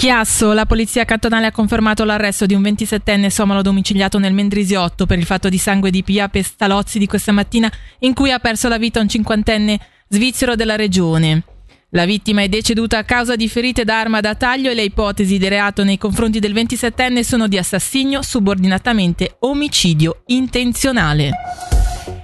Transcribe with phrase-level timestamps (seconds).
[0.00, 5.18] Chiasso, la polizia cantonale ha confermato l'arresto di un 27enne somalo domiciliato nel Mendrisiotto per
[5.18, 8.78] il fatto di sangue di Pia Pestalozzi di questa mattina in cui ha perso la
[8.78, 9.78] vita un cinquantenne
[10.08, 11.42] svizzero della regione.
[11.90, 15.48] La vittima è deceduta a causa di ferite d'arma da taglio e le ipotesi di
[15.48, 21.79] reato nei confronti del 27enne sono di assassinio subordinatamente omicidio intenzionale.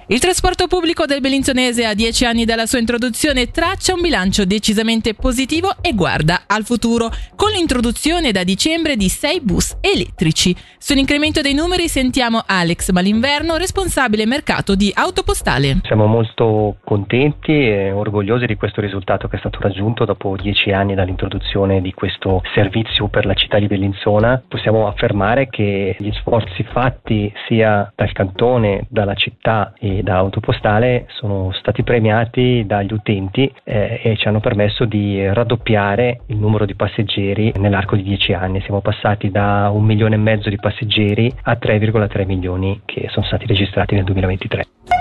[0.09, 5.13] Il trasporto pubblico del Bellinzonese a dieci anni dalla sua introduzione traccia un bilancio decisamente
[5.13, 10.55] positivo e guarda al futuro, con l'introduzione da dicembre di sei bus elettrici.
[10.77, 15.81] Sull'incremento dei numeri sentiamo Alex Malinverno, responsabile mercato di Autopostale.
[15.83, 20.95] Siamo molto contenti e orgogliosi di questo risultato che è stato raggiunto dopo dieci anni
[20.95, 24.41] dall'introduzione di questo servizio per la città di Bellinzona.
[24.47, 31.51] Possiamo affermare che gli sforzi fatti sia dal cantone, dalla città e da autopostale sono
[31.53, 37.53] stati premiati dagli utenti eh, e ci hanno permesso di raddoppiare il numero di passeggeri
[37.57, 38.61] nell'arco di dieci anni.
[38.61, 43.45] Siamo passati da un milione e mezzo di passeggeri a 3,3 milioni che sono stati
[43.45, 44.96] registrati nel 2023.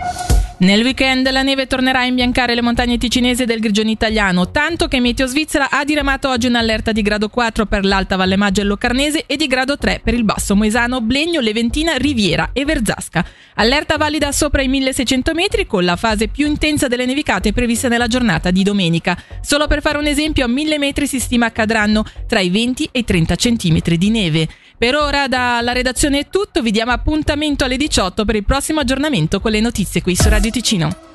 [0.58, 5.00] Nel weekend la neve tornerà a imbiancare le montagne ticinesi del Grigione italiano, tanto che
[5.00, 9.36] Meteo Svizzera ha diramato oggi un'allerta di grado 4 per l'Alta Valle Magello Carnese e
[9.36, 13.22] di grado 3 per il Basso Moesano, Blegno, Leventina, Riviera e Verzasca.
[13.56, 18.06] Allerta valida sopra i 1600 metri con la fase più intensa delle nevicate prevista nella
[18.06, 19.14] giornata di domenica.
[19.42, 23.00] Solo per fare un esempio, a 1000 metri si stima accadranno tra i 20 e
[23.00, 24.48] i 30 centimetri di neve.
[24.78, 29.40] Per ora dalla redazione è tutto, vi diamo appuntamento alle 18 per il prossimo aggiornamento
[29.40, 31.05] con le notizie qui su Radio Ticino.